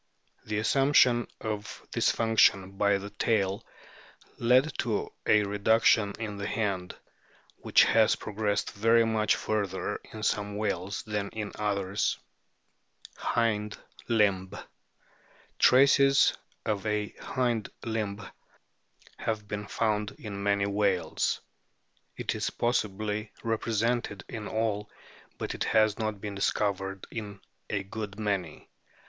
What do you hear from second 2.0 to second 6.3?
function by the tail led to a reduction